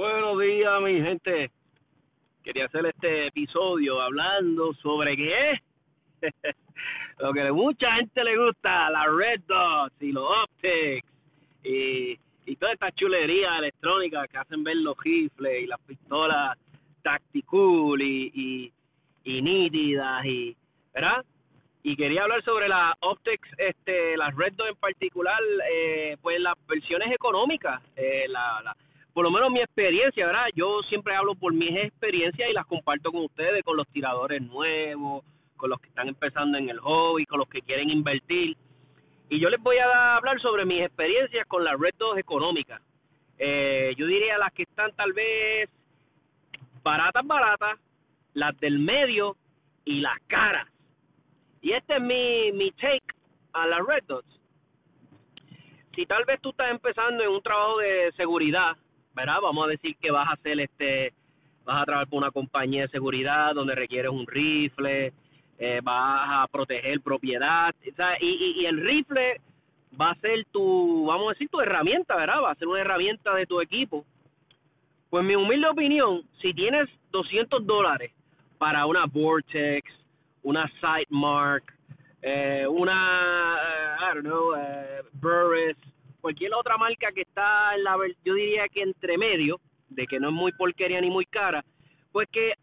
[0.00, 1.50] Buenos días, mi gente.
[2.42, 5.60] Quería hacer este episodio hablando sobre qué
[7.18, 11.06] lo que mucha gente le gusta, las Red Dots y los Optics
[11.64, 16.56] y, y toda esta chulería electrónica que hacen ver los rifles y las pistolas
[17.02, 18.72] Tactical y,
[19.24, 20.56] y, nítidas y,
[20.94, 21.26] ¿verdad?
[21.82, 25.38] Y quería hablar sobre las Optics, este, las Red Dots en particular,
[25.70, 28.74] eh, pues las versiones económicas, eh, la, la
[29.12, 30.46] por lo menos mi experiencia, ¿verdad?
[30.54, 35.24] Yo siempre hablo por mis experiencias y las comparto con ustedes, con los tiradores nuevos,
[35.56, 38.56] con los que están empezando en el hobby, con los que quieren invertir.
[39.28, 42.80] Y yo les voy a hablar sobre mis experiencias con las Red 2 económicas.
[43.38, 45.68] Eh, yo diría las que están tal vez
[46.82, 47.78] baratas, baratas,
[48.34, 49.36] las del medio
[49.84, 50.68] y las caras.
[51.62, 53.02] Y este es mi, mi take
[53.52, 54.40] a las Red Dots.
[55.94, 58.76] Si tal vez tú estás empezando en un trabajo de seguridad,
[59.20, 59.40] ¿verdad?
[59.42, 61.12] Vamos a decir que vas a hacer este,
[61.64, 65.12] vas a trabajar por una compañía de seguridad donde requieres un rifle,
[65.58, 67.74] eh, vas a proteger propiedad,
[68.20, 69.40] y, y, el rifle
[70.00, 72.42] va a ser tu, vamos a decir, tu herramienta, ¿verdad?
[72.42, 74.06] Va a ser una herramienta de tu equipo.
[75.10, 78.12] Pues mi humilde opinión, si tienes 200 dólares
[78.56, 79.86] para una Vortex,
[80.42, 81.64] una Sightmark,
[82.22, 85.76] eh, una, uh, I don't know, uh, Burris,
[86.20, 90.28] cualquier otra marca que está en la, yo diría que entre medio, de que no
[90.28, 91.64] es muy porquería ni muy cara,
[92.12, 92.54] pues que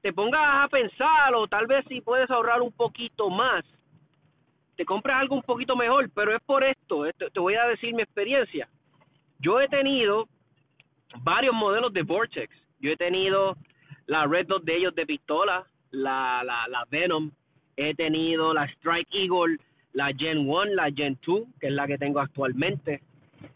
[0.00, 3.64] te pongas a pensar o tal vez si puedes ahorrar un poquito más,
[4.76, 7.94] te compras algo un poquito mejor, pero es por esto, esto te voy a decir
[7.94, 8.68] mi experiencia.
[9.38, 10.28] Yo he tenido
[11.20, 12.54] varios modelos de Vortex.
[12.80, 13.56] Yo he tenido
[14.06, 17.30] la Red Dot de ellos de pistola, la, la, la Venom,
[17.76, 19.58] he tenido la Strike Eagle
[19.92, 23.02] la Gen 1, la Gen 2, que es la que tengo actualmente.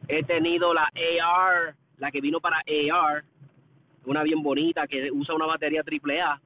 [0.08, 0.90] He tenido la
[1.22, 3.24] AR, la que vino para AR,
[4.04, 6.40] una bien bonita que usa una batería AAA.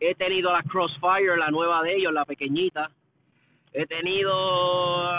[0.00, 2.90] He tenido la Crossfire, la nueva de ellos, la pequeñita.
[3.72, 5.10] He tenido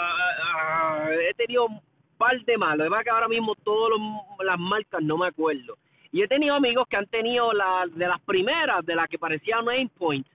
[1.20, 1.80] he tenido un
[2.16, 2.76] par de más.
[2.76, 3.98] Lo que que ahora mismo todas
[4.44, 5.76] las marcas no me acuerdo.
[6.12, 9.68] Y he tenido amigos que han tenido la de las primeras, de las que parecían
[9.68, 10.26] Aim Point,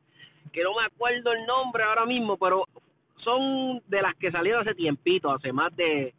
[0.52, 2.68] que no me acuerdo el nombre ahora mismo, pero
[3.24, 3.42] son
[4.22, 6.14] que salieron hace tiempito, hace más de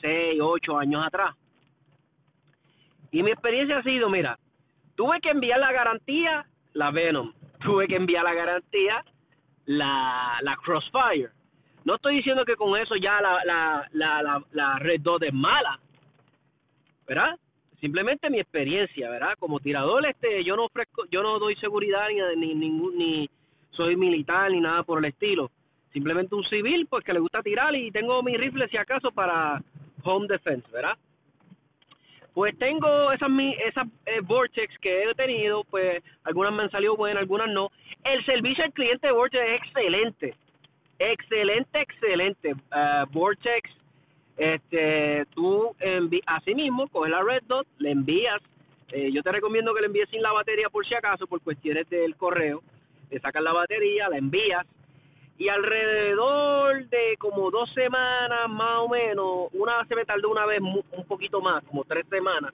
[0.00, 1.34] 6, 8 años atrás.
[3.10, 4.38] Y mi experiencia ha sido, mira,
[4.94, 7.32] tuve que enviar la garantía, la Venom,
[7.64, 9.04] tuve que enviar la garantía,
[9.66, 11.30] la, Crossfire.
[11.84, 15.32] No estoy diciendo que con eso ya la, la, la, la, la Red Dot es
[15.32, 15.80] mala,
[17.08, 17.38] ¿verdad?
[17.80, 19.34] Simplemente mi experiencia, ¿verdad?
[19.38, 23.30] Como tirador, este, yo no ofrezco, yo no doy seguridad ni, ni, ni
[23.70, 25.50] soy militar ni nada por el estilo
[25.92, 29.62] simplemente un civil pues que le gusta tirar y tengo mi rifle si acaso para
[30.02, 30.96] home defense, ¿verdad?
[32.32, 33.28] Pues tengo esas
[33.66, 37.70] esas eh, Vortex que he tenido, pues algunas me han salido buenas, algunas no.
[38.04, 40.34] El servicio al cliente de Vortex es excelente,
[40.98, 42.52] excelente, excelente.
[42.52, 43.70] Uh, Vortex,
[44.36, 45.74] este, tú
[46.26, 48.40] así mismo coges la Red Dot, le envías,
[48.92, 51.88] eh, yo te recomiendo que le envíes sin la batería por si acaso, por cuestiones
[51.90, 52.62] del correo,
[53.10, 54.66] le sacas la batería, la envías,
[55.40, 60.60] y alrededor de como dos semanas más o menos, una se me tardó una vez
[60.60, 62.52] un poquito más, como tres semanas,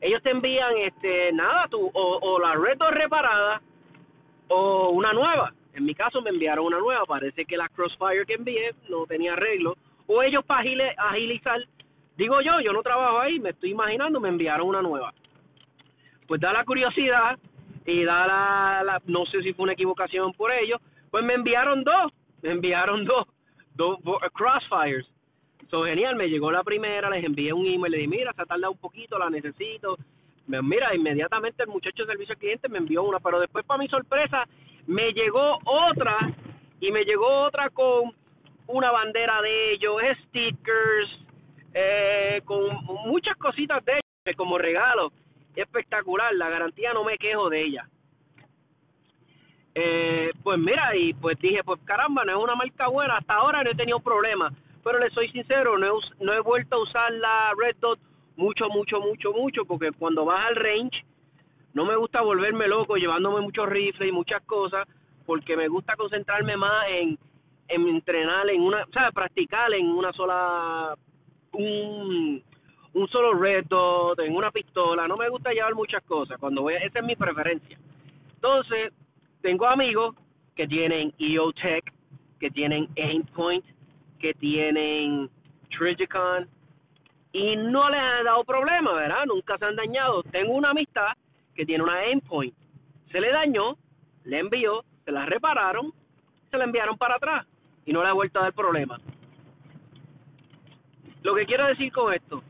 [0.00, 3.60] ellos te envían este nada, tú, o, o la red reparada
[4.48, 5.52] o una nueva.
[5.74, 9.34] En mi caso me enviaron una nueva, parece que la Crossfire que envié no tenía
[9.34, 10.64] arreglo, o ellos para
[10.96, 11.60] agilizar,
[12.16, 15.12] digo yo, yo no trabajo ahí, me estoy imaginando, me enviaron una nueva.
[16.26, 17.38] Pues da la curiosidad
[17.84, 21.84] y da la, la no sé si fue una equivocación por ellos, pues me enviaron
[21.84, 22.12] dos,
[22.42, 23.26] me enviaron dos,
[23.74, 23.98] dos
[24.32, 25.06] crossfires.
[25.70, 28.46] So, genial, me llegó la primera, les envié un email, le dije, mira, se ha
[28.46, 29.96] tardado un poquito, la necesito.
[30.46, 33.78] Me, mira, inmediatamente el muchacho de servicio al cliente me envió una, pero después para
[33.78, 34.46] mi sorpresa
[34.86, 36.18] me llegó otra
[36.80, 38.12] y me llegó otra con
[38.66, 41.26] una bandera de ellos, stickers,
[41.74, 45.12] eh, con muchas cositas de ellos como regalo.
[45.54, 47.88] Espectacular, la garantía no me quejo de ella.
[49.82, 53.64] Eh, pues mira, y pues dije, pues caramba, no es una marca buena, hasta ahora
[53.64, 54.52] no he tenido problemas,
[54.84, 57.98] pero le soy sincero, no he, no he vuelto a usar la Red Dot
[58.36, 61.02] mucho, mucho, mucho, mucho, porque cuando vas al range,
[61.72, 64.86] no me gusta volverme loco llevándome muchos rifles y muchas cosas,
[65.24, 67.18] porque me gusta concentrarme más en,
[67.68, 70.94] en entrenar, en una, o sea, practicar en una sola,
[71.52, 72.42] un,
[72.92, 76.74] un solo Red Dot, en una pistola, no me gusta llevar muchas cosas, cuando voy,
[76.74, 77.78] esa es mi preferencia.
[78.34, 78.92] Entonces,
[79.42, 80.14] tengo amigos
[80.56, 83.64] que tienen, que tienen Aimpoint,
[84.18, 85.30] que tienen
[85.70, 86.48] Trigicon,
[87.32, 89.24] y no les ha dado problema, ¿verdad?
[89.26, 90.22] Nunca se han dañado.
[90.24, 91.12] Tengo una amistad
[91.54, 92.54] que tiene una endpoint.
[93.12, 93.76] Se le dañó,
[94.24, 95.92] le envió, se la repararon,
[96.50, 97.46] se la enviaron para atrás
[97.86, 98.98] y no le ha vuelto a dar problema.
[101.22, 102.42] Lo que quiero decir con esto,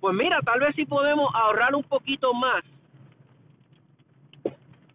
[0.00, 2.62] pues mira, tal vez si podemos ahorrar un poquito más.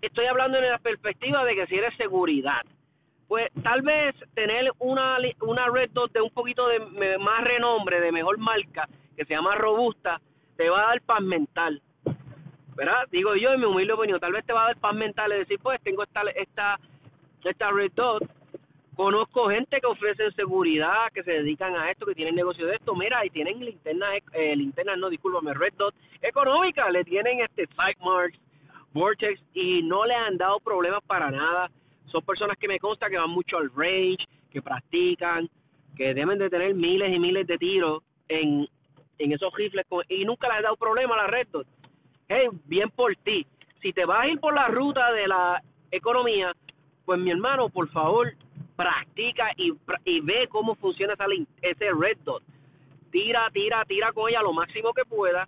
[0.02, 2.62] Estoy hablando en la perspectiva de que si eres seguridad,
[3.28, 8.12] pues tal vez tener una, una red dot de un poquito de más renombre, de
[8.12, 10.20] mejor marca, que se llama robusta,
[10.58, 11.82] te va a dar paz mental.
[12.76, 13.08] ¿Verdad?
[13.12, 15.40] Digo yo en mi humilde opinión, tal vez te va a dar paz mental y
[15.40, 16.80] decir, pues tengo esta, esta,
[17.44, 18.24] esta red dot
[19.00, 22.94] Conozco gente que ofrecen seguridad, que se dedican a esto, que tienen negocio de esto.
[22.98, 26.92] Mira, y tienen linternas, eh, linternas, no, discúlpame, Red Dot económica.
[26.92, 28.38] Le tienen este Marks,
[28.94, 31.70] Vortex y no le han dado problemas para nada.
[32.06, 35.50] Son personas que me consta que van mucho al range, que practican,
[35.96, 38.68] que deben de tener miles y miles de tiros en,
[39.20, 41.68] en esos rifles y nunca les ha dado problema a la Red Dot.
[42.28, 43.46] Hey, bien por ti.
[43.82, 46.54] Si te vas a ir por la ruta de la economía,
[47.06, 48.34] pues mi hermano, por favor,
[48.76, 49.74] practica y,
[50.06, 51.26] y ve cómo funciona esa,
[51.62, 52.44] ese red dot.
[53.12, 55.48] Tira, tira, tira con ella lo máximo que pueda.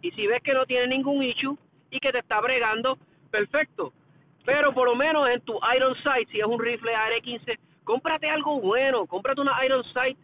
[0.00, 1.56] Y si ves que no tiene ningún issue
[1.92, 2.98] y que te está bregando,
[3.30, 3.92] perfecto.
[4.44, 8.60] Pero por lo menos en tu Iron Sight, si es un rifle AR-15, cómprate algo
[8.60, 10.18] bueno, cómprate una Iron Sight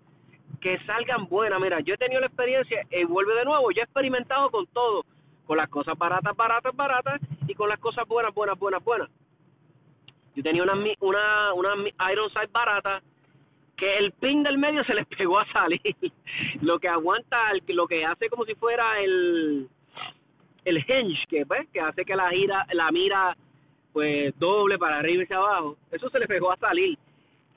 [0.60, 1.60] que salgan buenas.
[1.60, 5.04] Mira, yo he tenido la experiencia y vuelve de nuevo, yo he experimentado con todo,
[5.46, 9.08] con las cosas baratas, baratas, baratas y con las cosas buenas, buenas, buenas, buenas.
[10.34, 13.02] Yo tenía una, una, una Iron Sight barata
[13.76, 15.80] que el pin del medio se les pegó a salir.
[16.62, 19.68] lo que aguanta, lo que hace como si fuera el
[20.68, 23.36] el hinge que pues, que hace que la gira, la mira
[23.92, 25.76] pues doble para arriba y hacia abajo.
[25.90, 26.98] Eso se le pegó a salir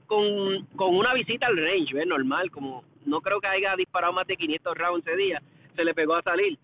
[0.08, 2.08] con, con una visita al range, ¿ves?
[2.08, 5.42] normal, como no creo que haya disparado más de 500 rounds ese día,
[5.76, 6.58] se le pegó a salir.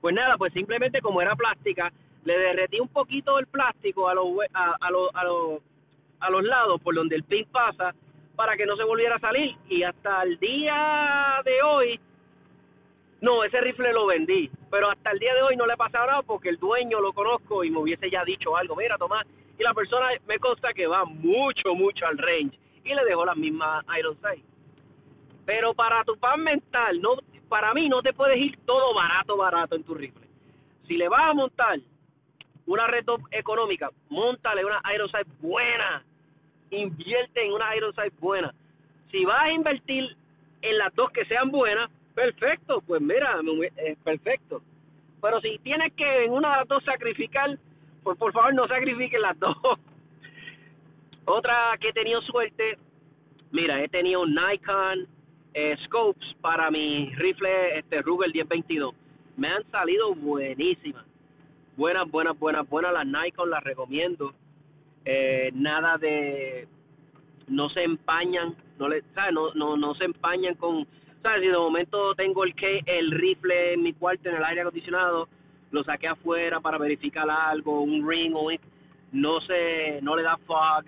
[0.00, 1.92] Pues nada, pues simplemente como era plástica,
[2.24, 5.60] le derretí un poquito el plástico a los, a, a, los, a, los,
[6.20, 7.94] a los lados por donde el pin pasa
[8.36, 12.00] para que no se volviera a salir y hasta el día de hoy
[13.20, 16.06] no, ese rifle lo vendí, pero hasta el día de hoy no le he pasado
[16.06, 19.26] nada porque el dueño lo conozco y me hubiese ya dicho algo, mira Tomás,
[19.58, 23.34] y la persona me consta que va mucho, mucho al range y le dejó la
[23.34, 24.42] misma Iron Sight.
[25.44, 27.16] Pero para tu paz mental, no,
[27.48, 30.26] para mí no te puedes ir todo barato, barato en tu rifle.
[30.86, 31.78] Si le vas a montar
[32.66, 34.80] una red económica, montale una
[35.10, 36.02] Sight buena,
[36.70, 38.54] invierte en una Sight buena.
[39.10, 40.16] Si vas a invertir
[40.62, 41.90] en las dos que sean buenas,
[42.20, 43.40] perfecto, pues mira,
[43.76, 44.60] es perfecto.
[45.22, 47.58] Pero si tienes que en una de las dos sacrificar,
[48.02, 49.56] pues por favor no sacrifiques las dos.
[51.24, 52.76] Otra que he tenido suerte,
[53.52, 55.06] mira, he tenido Nikon
[55.54, 58.94] eh, scopes para mi rifle este Ruger 1022.
[59.36, 61.04] Me han salido buenísimas
[61.76, 64.34] buenas, buenas, buenas, buenas las Nikon, las recomiendo.
[65.06, 66.68] Eh, nada de,
[67.48, 69.32] no se empañan, no le, ¿sabes?
[69.32, 70.86] No, no, no se empañan con,
[71.22, 71.42] ¿sabes?
[71.42, 75.28] Si de momento tengo el que el rifle en mi cuarto en el aire acondicionado,
[75.70, 78.50] lo saqué afuera para verificar algo, un ring o
[79.12, 80.84] no se, no le da fog.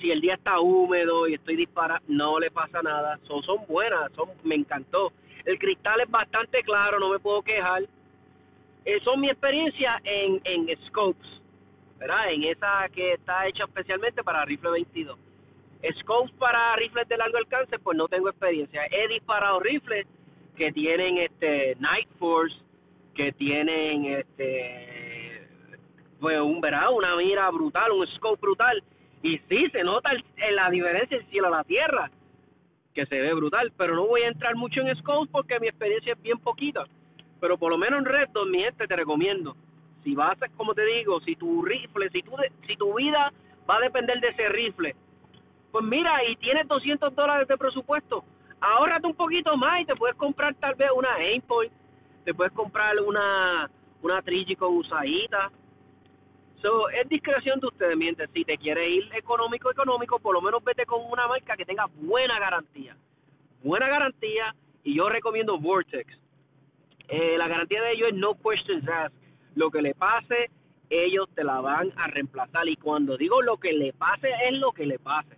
[0.00, 3.18] Si el día está húmedo y estoy disparando, no le pasa nada.
[3.26, 5.12] Son, son buenas, son, me encantó.
[5.44, 7.82] El cristal es bastante claro, no me puedo quejar
[8.84, 11.26] eh, son mi experiencia en, en scopes,
[11.98, 12.32] ¿verdad?
[12.32, 15.18] En esa que está hecha especialmente para rifle 22.
[16.00, 18.86] Scopes para rifles de largo alcance, pues no tengo experiencia.
[18.90, 20.06] He disparado rifles
[20.56, 22.56] que tienen este Night Force,
[23.14, 25.48] que tienen este
[26.20, 28.82] pues un verano, una mira brutal, un scope brutal
[29.22, 32.10] y sí se nota en la diferencia del cielo a la tierra,
[32.94, 36.12] que se ve brutal, pero no voy a entrar mucho en scopes porque mi experiencia
[36.12, 36.86] es bien poquita
[37.42, 39.56] pero por lo menos en Red mi gente, te recomiendo.
[40.04, 42.30] Si vas, a, como te digo, si tu rifle, si tu,
[42.68, 43.32] si tu vida
[43.68, 44.94] va a depender de ese rifle,
[45.72, 48.24] pues mira, y tienes 200 dólares de presupuesto,
[48.60, 51.72] ahórrate un poquito más y te puedes comprar tal vez una Aimpoint,
[52.24, 53.68] te puedes comprar una,
[54.02, 54.22] una
[54.58, 55.50] con usadita.
[56.60, 60.62] So, es discreción de ustedes, mientras si te quieres ir económico, económico, por lo menos
[60.62, 62.96] vete con una marca que tenga buena garantía.
[63.64, 66.22] Buena garantía, y yo recomiendo Vortex
[67.08, 69.18] eh, la garantía de ellos es no questions asked.
[69.54, 70.50] Lo que le pase,
[70.88, 72.66] ellos te la van a reemplazar.
[72.68, 75.36] Y cuando digo lo que le pase, es lo que le pase.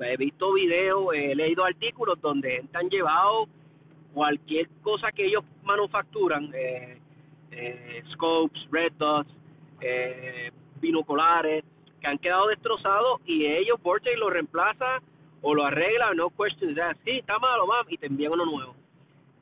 [0.00, 3.46] He visto videos, he leído artículos donde han llevado
[4.12, 6.98] cualquier cosa que ellos manufacturan, eh,
[7.50, 9.30] eh, scopes, red dots,
[10.80, 11.64] binoculares,
[12.00, 15.00] que han quedado destrozados y ellos, Vortex, lo reemplaza
[15.40, 17.02] o lo arregla, no questions asked.
[17.04, 18.74] Sí, está malo, y te envían uno nuevo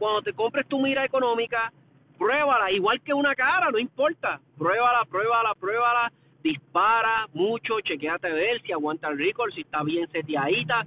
[0.01, 1.71] cuando te compres tu mira económica,
[2.19, 6.11] pruébala, igual que una cara, no importa, pruébala, pruébala, pruébala,
[6.43, 10.87] dispara mucho, chequeate a ver si aguanta el récord, si está bien seteadita,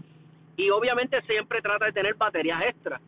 [0.57, 2.99] y obviamente siempre trata de tener baterías extra,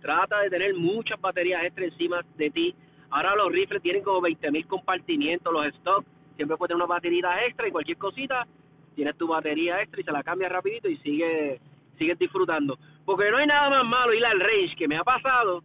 [0.00, 2.74] trata de tener muchas baterías extra encima de ti,
[3.10, 7.68] ahora los rifles tienen como 20.000 compartimientos, los stocks, siempre puedes tener una batería extra
[7.68, 8.46] y cualquier cosita,
[8.94, 11.60] tienes tu batería extra y se la cambias rapidito y sigue
[11.98, 12.78] sigues disfrutando.
[13.04, 15.62] Porque no hay nada más malo ir al range que me ha pasado.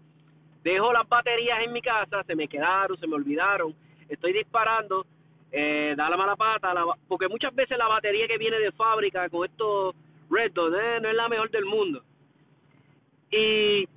[0.63, 3.73] Dejo las baterías en mi casa, se me quedaron, se me olvidaron.
[4.07, 5.05] Estoy disparando,
[5.51, 6.74] eh, da la mala pata,
[7.08, 9.96] porque muchas veces la batería que viene de fábrica con estos
[10.29, 12.01] Red eh, no es la mejor del mundo.
[13.31, 13.88] Y,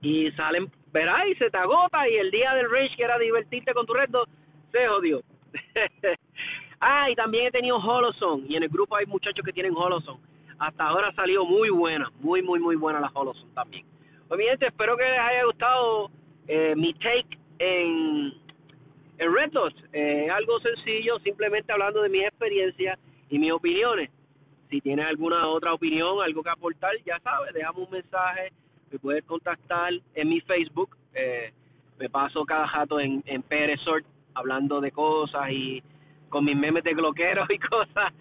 [0.00, 2.08] y salen, verás, y se te agota.
[2.08, 4.10] Y el día del range que era divertirte con tu Red
[4.72, 5.20] se jodió.
[6.80, 8.44] ah, y también he tenido Holoson.
[8.48, 10.18] Y en el grupo hay muchachos que tienen Holoson
[10.58, 13.84] hasta ahora ha salido muy buena, muy, muy, muy buena la Holoson también.
[14.28, 16.10] Pues mi gente, espero que les haya gustado
[16.48, 18.32] eh, mi take en,
[19.18, 19.74] en Red Dot.
[19.92, 22.98] Eh, algo sencillo, simplemente hablando de mis experiencias
[23.30, 24.10] y mis opiniones.
[24.70, 28.52] Si tienes alguna otra opinión, algo que aportar, ya sabes, déjame un mensaje,
[28.90, 30.96] me puedes contactar en mi Facebook.
[31.14, 31.52] Eh,
[31.98, 33.80] me paso cada jato en, en Pérez
[34.34, 35.82] hablando de cosas y
[36.28, 38.12] con mis memes de gloqueros y cosas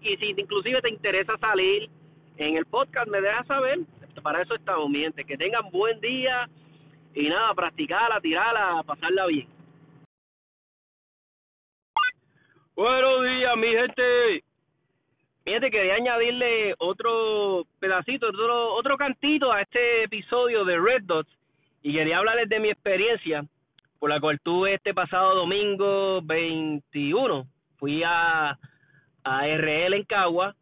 [0.00, 1.88] y si inclusive te interesa salir
[2.36, 3.80] en el podcast, me dejas saber.
[4.22, 5.04] Para eso estamos, mi.
[5.12, 6.48] Que tengan buen día
[7.14, 9.46] y nada, practicarla, tirarla, pasarla bien.
[12.78, 14.44] Buenos días, mi gente.
[15.44, 21.28] Gente, quería añadirle otro pedacito, otro, otro cantito a este episodio de Red Dots
[21.82, 23.44] y quería hablarles de mi experiencia
[23.98, 27.48] por la cual tuve este pasado domingo 21.
[27.78, 28.56] Fui a
[29.24, 30.54] a RL en Cagua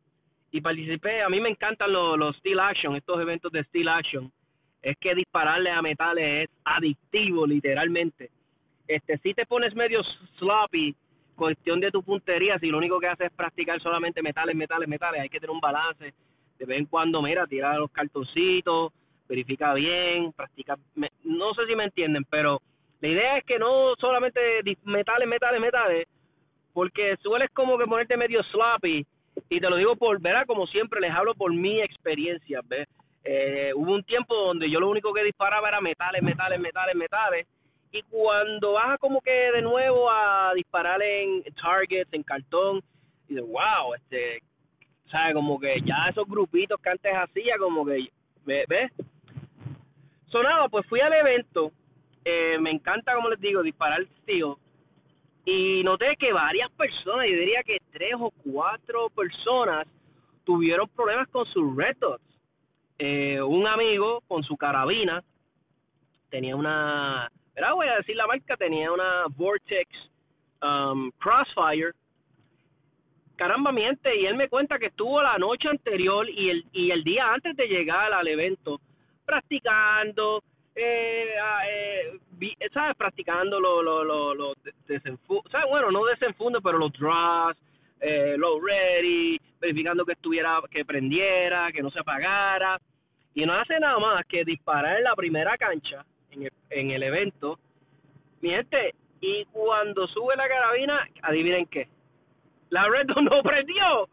[0.50, 1.22] y participé.
[1.22, 4.32] A mí me encantan los, los Steel Action, estos eventos de Steel Action.
[4.80, 8.30] Es que dispararle a metales es adictivo, literalmente.
[8.88, 10.02] Este, si te pones medio
[10.38, 10.96] sloppy,
[11.36, 15.20] cuestión de tu puntería, si lo único que haces es practicar solamente metales, metales, metales,
[15.20, 16.14] hay que tener un balance.
[16.58, 18.92] De vez en cuando, mira, tira los cartoncitos,
[19.28, 20.76] verifica bien, practica.
[21.22, 22.60] no sé si me entienden, pero
[23.00, 24.40] la idea es que no solamente
[24.84, 26.06] metales, metales, metales,
[26.72, 29.06] porque sueles como que ponerte medio sloppy
[29.50, 32.88] y te lo digo por, verá, como siempre les hablo por mi experiencia, ¿ves?
[33.24, 37.46] Eh, hubo un tiempo donde yo lo único que disparaba era metales, metales, metales, metales
[37.96, 42.82] y cuando vas como que de nuevo a disparar en targets, en cartón,
[43.28, 44.42] y de wow, este,
[45.10, 45.34] ¿sabes?
[45.34, 48.10] Como que ya esos grupitos que antes hacía, como que,
[48.44, 48.92] ¿ves?
[50.26, 51.72] Sonaba, pues fui al evento,
[52.24, 54.58] eh, me encanta, como les digo, disparar tío
[55.46, 59.86] y noté que varias personas, yo diría que tres o cuatro personas
[60.44, 61.96] tuvieron problemas con sus Red
[62.98, 65.22] Eh, un amigo con su carabina
[66.30, 67.74] tenía una, ¿verdad?
[67.74, 69.88] Voy a decir la marca, tenía una Vortex
[70.62, 71.92] um, Crossfire.
[73.36, 77.02] Caramba, miente, y él me cuenta que estuvo la noche anterior y el, y el
[77.02, 78.80] día antes de llegar al evento
[79.26, 80.42] practicando,
[80.74, 82.18] eh, ah, eh,
[82.72, 82.96] ¿sabes?
[82.96, 84.54] Practicando los lo, lo, lo
[85.50, 85.68] ¿sabes?
[85.68, 87.56] Bueno, no desenfundo, pero los draws,
[88.00, 92.80] eh, los ready, verificando que estuviera, que prendiera, que no se apagara.
[93.34, 97.02] Y no hace nada más que disparar en la primera cancha, en el, en el
[97.02, 97.58] evento.
[98.40, 101.88] Mi gente, y cuando sube la carabina, adivinen qué.
[102.70, 104.08] La red no prendió.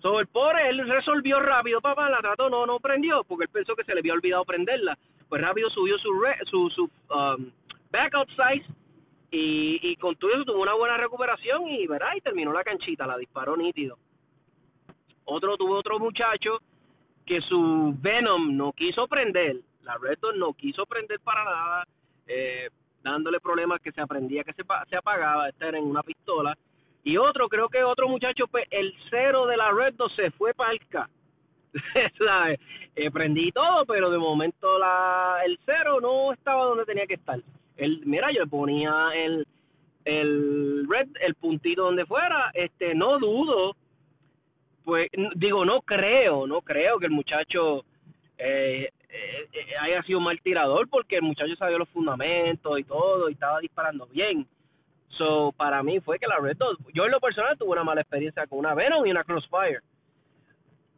[0.00, 3.76] So, el pobre, él resolvió rápido, papá, la trató, no, no prendió, porque él pensó
[3.76, 4.98] que se le había olvidado prenderla
[5.32, 6.10] pues rápido subió su
[6.50, 7.50] su, su um,
[7.90, 8.66] backup size
[9.30, 13.06] y, y con todo eso tuvo una buena recuperación y verá y terminó la canchita,
[13.06, 13.96] la disparó nítido.
[15.24, 16.58] Otro tuvo otro muchacho
[17.24, 21.84] que su Venom no quiso prender, la Red no quiso prender para nada,
[22.26, 22.68] eh,
[23.02, 26.56] dándole problemas que se aprendía que se, se apagaba, esta era en una pistola.
[27.04, 30.72] Y otro, creo que otro muchacho, pues el cero de la Red se fue para
[30.72, 31.08] el K.
[32.18, 32.60] ¿sabes?
[32.94, 37.40] Eh, prendí todo, pero de momento la, el cero no estaba donde tenía que estar.
[37.76, 39.46] El, mira, yo ponía el,
[40.04, 43.74] el red, el puntito donde fuera, este, no dudo,
[44.84, 47.84] pues digo, no creo, no creo que el muchacho
[48.36, 53.28] eh, eh, eh, haya sido mal tirador, porque el muchacho sabía los fundamentos y todo,
[53.28, 54.46] y estaba disparando bien.
[55.18, 56.56] So, para mí fue que la Red
[56.94, 59.80] yo en lo personal tuve una mala experiencia con una Venom y una Crossfire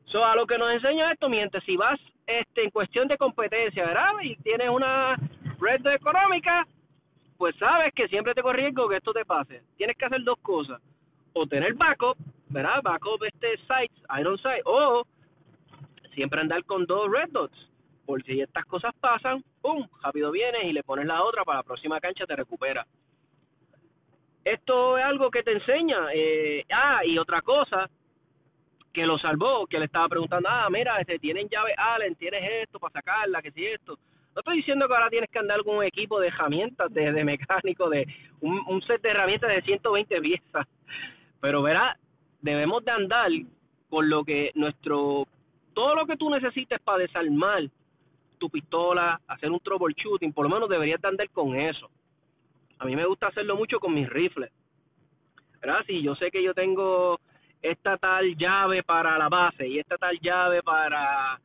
[0.06, 3.84] So, a lo que nos enseña esto, mientras si vas este en cuestión de competencia,
[3.84, 4.12] ¿verdad?
[4.22, 5.16] Y tienes una
[5.58, 6.66] red económica,
[7.36, 9.62] pues sabes que siempre te corre riesgo que esto te pase.
[9.76, 10.80] Tienes que hacer dos cosas.
[11.32, 12.16] O tener backup,
[12.48, 12.80] ¿verdad?
[12.84, 15.04] Backup este sites, iron sight, o
[16.14, 17.73] siempre andar con dos red dots.
[18.04, 19.86] Por si estas cosas pasan, ¡pum!
[20.02, 22.86] Rápido vienes y le pones la otra para la próxima cancha te recupera.
[24.44, 26.12] Esto es algo que te enseña.
[26.12, 27.88] Eh, ah, y otra cosa
[28.92, 32.78] que lo salvó, que le estaba preguntando, ah, mira, este, tienen llave Allen, tienes esto
[32.78, 33.98] para sacarla, que si esto.
[34.34, 37.88] No estoy diciendo que ahora tienes que andar con un equipo de herramientas, de, mecánico,
[37.88, 38.06] de
[38.40, 40.66] un, un set de herramientas de 120 piezas.
[41.40, 41.96] Pero verá,
[42.40, 43.30] debemos de andar
[43.88, 45.26] con lo que nuestro,
[45.72, 47.62] todo lo que tú necesites para desarmar
[48.38, 51.90] tu pistola, hacer un troubleshooting, por lo menos deberías de andar con eso.
[52.78, 54.50] A mí me gusta hacerlo mucho con mis rifles.
[55.60, 55.84] ¿Verdad?
[55.86, 57.18] Si yo sé que yo tengo
[57.62, 61.40] esta tal llave para la base y esta tal llave para,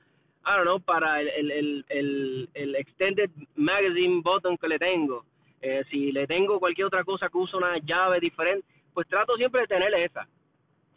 [0.45, 5.23] I don't para el, el, el, el, extended magazine button que le tengo.
[5.61, 9.61] Eh, si le tengo cualquier otra cosa que usa una llave diferente, pues trato siempre
[9.61, 10.27] de tener esa.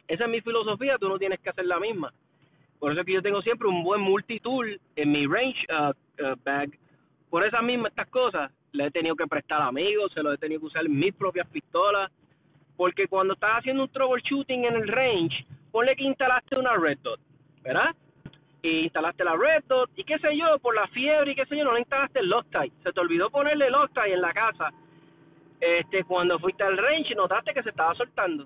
[0.07, 2.13] Esa es mi filosofía, tú no tienes que hacer la misma.
[2.83, 6.35] Por eso es que yo tengo siempre un buen multitool en mi range uh, uh,
[6.43, 6.69] bag.
[7.29, 10.37] Por esas mismas estas cosas, le he tenido que prestar a amigos, se lo he
[10.37, 12.11] tenido que usar en mis propias pistolas.
[12.75, 17.21] Porque cuando estás haciendo un troubleshooting en el range, ponle que instalaste una red dot,
[17.61, 17.95] ¿verdad?
[18.61, 21.55] Y instalaste la red dot, y qué sé yo, por la fiebre y qué sé
[21.55, 22.73] yo, no le instalaste el Loctite.
[22.83, 24.73] Se te olvidó ponerle el Loctite en la casa.
[25.61, 28.45] Este, cuando fuiste al range, notaste que se estaba soltando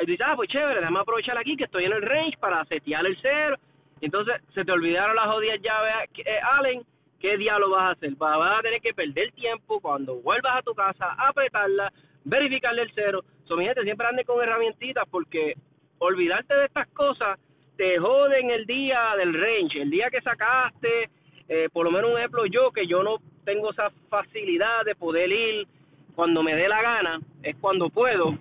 [0.00, 3.06] y dices, ah, pues chévere, déjame aprovechar aquí que estoy en el range para setear
[3.06, 3.56] el cero.
[4.00, 6.82] Entonces, se te olvidaron las jodidas llaves, eh, Allen,
[7.20, 8.10] ¿qué diablo vas a hacer?
[8.16, 11.92] Vas a tener que perder tiempo cuando vuelvas a tu casa, apretarla,
[12.24, 13.20] verificarle el cero.
[13.44, 15.54] So, mi gente, siempre ande con herramientitas porque
[15.98, 17.38] olvidarte de estas cosas
[17.76, 21.10] te joden el día del range, el día que sacaste,
[21.48, 25.30] eh, por lo menos un ejemplo yo, que yo no tengo esa facilidad de poder
[25.30, 25.66] ir
[26.14, 28.38] cuando me dé la gana, es cuando puedo,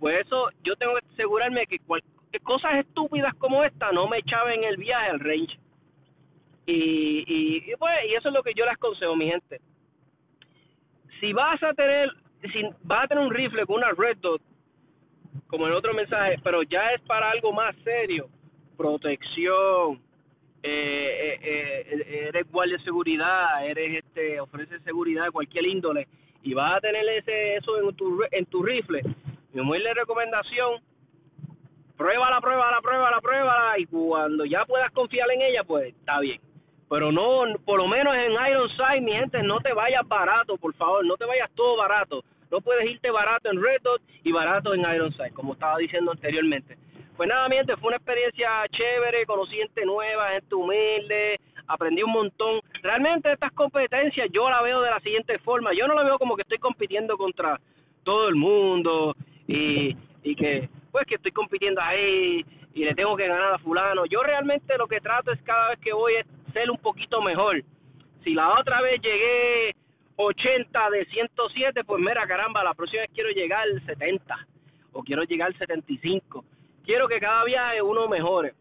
[0.00, 1.78] pues eso yo tengo que asegurarme que,
[2.42, 5.58] cosas estúpidas como esta no me echaban el viaje al range.
[6.66, 9.60] Y, y, pues, y eso es lo que yo les aconsejo, mi gente.
[11.20, 12.10] Si vas a tener,
[12.52, 14.40] si vas a tener un rifle con una red dot,
[15.48, 18.28] como en otro mensaje, pero ya es para algo más serio,
[18.76, 20.00] protección,
[20.62, 26.06] eh, eh, eh, eres guardia de seguridad, eres este, ofreces seguridad de cualquier índole
[26.42, 29.02] y vas a tener ese eso en tu en tu rifle,
[29.52, 30.80] mi humilde recomendación,
[31.96, 36.40] pruébala, pruébala, pruébala, pruébala y cuando ya puedas confiar en ella, pues está bien.
[36.88, 41.04] Pero no, por lo menos en Ironside, mi gente, no te vayas barato, por favor,
[41.04, 42.24] no te vayas todo barato.
[42.50, 46.76] No puedes irte barato en Red Dot y barato en Ironside, como estaba diciendo anteriormente.
[47.16, 52.12] Pues nada, mi gente, fue una experiencia chévere, conocí gente nueva, gente humilde, aprendí un
[52.12, 52.60] montón.
[52.82, 55.72] Realmente estas competencias yo la veo de la siguiente forma.
[55.74, 57.60] Yo no la veo como que estoy compitiendo contra
[58.02, 59.14] todo el mundo
[59.50, 64.06] y, y que pues que estoy compitiendo ahí y le tengo que ganar a fulano.
[64.06, 67.62] Yo realmente lo que trato es cada vez que voy es ser un poquito mejor.
[68.24, 69.74] Si la otra vez llegué
[70.16, 74.46] 80 de 107, pues mira, caramba, la próxima vez quiero llegar al 70
[74.92, 76.44] o quiero llegar al 75.
[76.84, 78.54] Quiero que cada viaje uno mejore.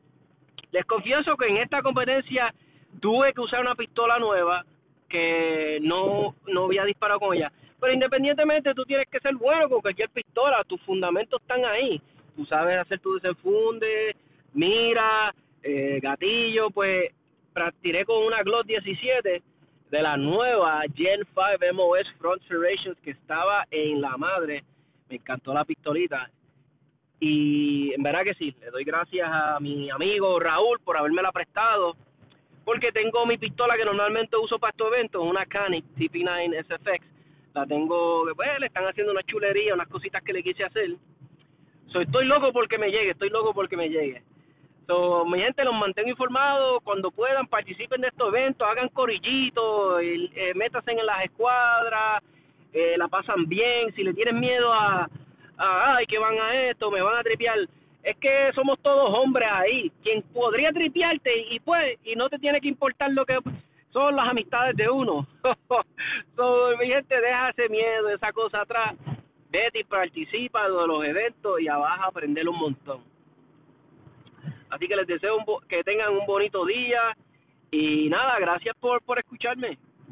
[0.72, 2.54] Les confieso que en esta competencia
[3.00, 4.64] tuve que usar una pistola nueva
[5.10, 7.52] que no, no había disparado con ella.
[7.80, 12.02] Pero independientemente, tú tienes que ser bueno con cualquier pistola, tus fundamentos están ahí.
[12.36, 14.16] Tú sabes hacer tu desenfunde,
[14.54, 17.12] mira, eh, gatillo, pues
[17.54, 19.42] practiqué con una Glock 17
[19.90, 24.64] de la nueva Gen 5 MOS Front Serrations que estaba en la madre.
[25.10, 26.30] Me encantó la pistolita.
[27.20, 31.32] Y en verdad que sí, le doy gracias a mi amigo Raúl por haberme la
[31.32, 31.96] prestado.
[32.64, 37.19] Porque tengo mi pistola que normalmente uso para estos eventos, una Canic TP9 SFX
[37.54, 40.92] la tengo, pues le están haciendo una chulería, unas cositas que le quise hacer.
[41.88, 44.22] So, estoy loco porque me llegue, estoy loco porque me llegue.
[44.88, 50.54] So, mi gente los mantengo informados, cuando puedan participen de estos eventos, hagan corillitos, eh,
[50.56, 52.24] métanse en las escuadras,
[52.74, 55.10] eh, la pasan bien, si le tienen miedo a,
[55.58, 57.58] a, ay, que van a esto, me van a tripear,
[58.04, 62.62] es que somos todos hombres ahí, quien podría tripearte y pues, y no te tiene
[62.62, 63.38] que importar lo que
[63.92, 65.28] son las amistades de uno.
[66.36, 68.96] so, mi gente, deja ese miedo, esa cosa atrás.
[69.50, 73.04] Vete y participa de los eventos y vas a aprender un montón.
[74.70, 77.18] Así que les deseo que tengan un bonito día
[77.72, 79.78] y nada, gracias por, por escucharme.